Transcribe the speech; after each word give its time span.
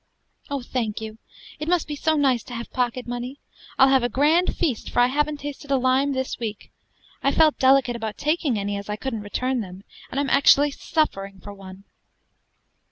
"Oh, 0.49 0.63
thank 0.63 0.99
you! 0.99 1.19
it 1.59 1.67
must 1.67 1.87
be 1.87 1.95
so 1.95 2.15
nice 2.15 2.41
to 2.45 2.55
have 2.55 2.71
pocket 2.73 3.05
money. 3.05 3.37
I'll 3.77 3.89
have 3.89 4.01
a 4.01 4.09
grand 4.09 4.57
feast, 4.57 4.89
for 4.89 4.99
I 4.99 5.05
haven't 5.05 5.37
tasted 5.41 5.69
a 5.69 5.77
lime 5.77 6.13
this 6.13 6.39
week. 6.39 6.71
I 7.21 7.31
felt 7.31 7.59
delicate 7.59 7.95
about 7.95 8.17
taking 8.17 8.57
any, 8.57 8.77
as 8.77 8.89
I 8.89 8.95
couldn't 8.95 9.21
return 9.21 9.61
them, 9.61 9.83
and 10.09 10.19
I'm 10.19 10.31
actually 10.31 10.71
suffering 10.71 11.39
for 11.39 11.53
one." 11.53 11.83